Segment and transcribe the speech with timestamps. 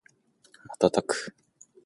[0.79, 1.35] 瞬く